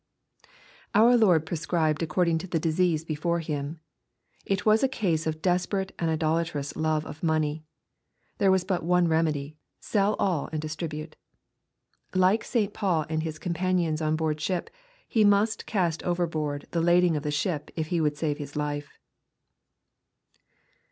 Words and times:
Our 0.95 1.15
Lord 1.15 1.45
prescribed 1.45 2.01
according 2.01 2.39
to 2.39 2.47
the 2.47 2.57
disease 2.57 3.05
before 3.05 3.39
him. 3.39 3.81
It 4.47 4.65
was 4.65 4.81
a 4.81 4.87
case 4.87 5.27
or 5.27 5.31
desperate 5.33 5.93
and 5.99 6.09
idolatrous 6.09 6.75
love 6.75 7.05
of 7.05 7.21
money. 7.21 7.65
There 8.39 8.49
was 8.49 8.63
but 8.63 8.81
one 8.83 9.07
remedy^^^^^^Tl 9.07 10.15
all 10.17 10.49
and 10.51 10.59
distribute." 10.59 11.17
Like 12.15 12.43
St. 12.43 12.73
Paul 12.73 13.05
and 13.09 13.21
his 13.21 13.37
companions 13.37 14.01
qa 14.01 14.17
board 14.17 14.41
ship, 14.41 14.71
he 15.07 15.23
must 15.23 15.67
cast 15.67 16.01
overboard 16.01 16.65
the 16.71 16.81
lading 16.81 17.15
of 17.15 17.21
the 17.21 17.29
ship 17.29 17.69
if 17.75 17.89
he 17.89 18.01
would 18.01 18.17
save 18.17 18.39
his 18.39 18.55
life. 18.55 18.97